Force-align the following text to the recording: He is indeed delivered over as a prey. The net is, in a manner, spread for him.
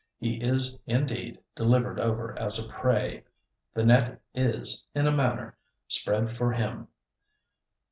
He 0.17 0.37
is 0.41 0.79
indeed 0.87 1.37
delivered 1.55 1.99
over 1.99 2.35
as 2.39 2.57
a 2.57 2.67
prey. 2.67 3.23
The 3.75 3.85
net 3.85 4.19
is, 4.33 4.83
in 4.95 5.05
a 5.05 5.15
manner, 5.15 5.55
spread 5.87 6.31
for 6.31 6.51
him. 6.53 6.87